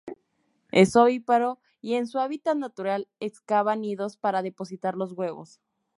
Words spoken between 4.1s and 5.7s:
para depositar los huevos.